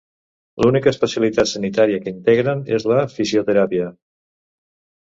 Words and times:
L'única 0.63 0.91
especialitat 0.95 1.51
sanitària 1.51 2.01
que 2.07 2.15
integren 2.17 2.65
és 2.79 2.89
la 2.95 2.99
fisioteràpia. 3.19 3.97